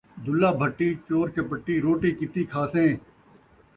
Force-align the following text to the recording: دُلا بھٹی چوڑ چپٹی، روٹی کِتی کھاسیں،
دُلا 0.23 0.49
بھٹی 0.59 0.89
چوڑ 1.07 1.25
چپٹی، 1.35 1.75
روٹی 1.85 2.11
کِتی 2.19 2.41
کھاسیں، 2.51 2.91